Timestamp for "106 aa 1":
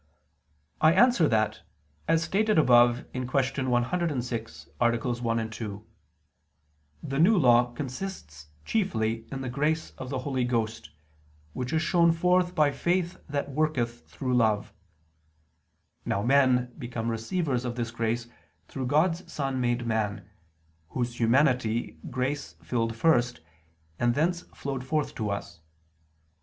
3.69-5.49